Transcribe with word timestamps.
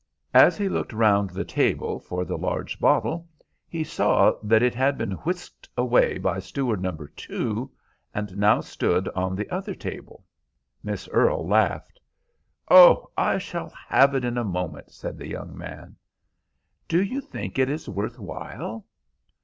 As 0.33 0.57
he 0.57 0.67
looked 0.67 0.93
round 0.93 1.29
the 1.29 1.45
table 1.45 1.99
for 1.99 2.25
the 2.25 2.35
large 2.35 2.79
bottle, 2.79 3.29
he 3.69 3.83
saw 3.83 4.31
that 4.41 4.63
it 4.63 4.73
had 4.73 4.97
been 4.97 5.11
whisked 5.11 5.69
away 5.77 6.17
by 6.17 6.39
steward 6.39 6.81
number 6.81 7.07
two, 7.09 7.69
and 8.11 8.35
now 8.35 8.61
stood 8.61 9.07
on 9.09 9.35
the 9.35 9.47
other 9.51 9.75
table. 9.75 10.25
Miss 10.81 11.07
Earle 11.09 11.47
laughed. 11.47 11.99
"Oh, 12.67 13.11
I 13.15 13.37
shall 13.37 13.69
have 13.69 14.15
it 14.15 14.25
in 14.25 14.39
a 14.39 14.43
moment," 14.43 14.91
said 14.91 15.19
the 15.19 15.27
young 15.29 15.55
man. 15.55 15.97
"Do 16.87 16.99
you 17.03 17.21
think 17.21 17.59
it 17.59 17.69
is 17.69 17.87
worth 17.87 18.17
while?" 18.17 18.87